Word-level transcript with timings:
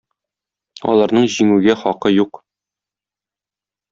Аларның 0.93 1.27
җиңүгә 1.33 1.75
хакы 1.83 2.13
юк. 2.15 2.41